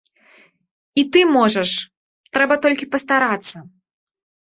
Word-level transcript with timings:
І 1.01 1.03
ты 1.17 1.21
можаш, 1.37 1.69
трэба 2.39 2.61
толькі 2.67 2.91
пастарацца. 2.97 3.57